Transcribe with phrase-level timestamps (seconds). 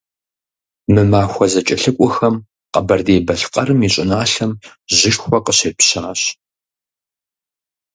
[0.93, 2.35] Мы махуэ зэкӀэлъыкӀуэхэм
[2.73, 4.51] Къэбэрдей-Балъкъэрым и щӀыналъэм
[4.97, 6.21] жьышхуэ къыщепщащ.